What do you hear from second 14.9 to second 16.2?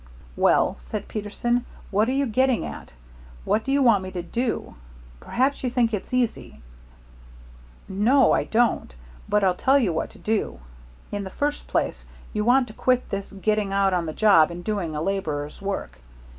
a laborer's work.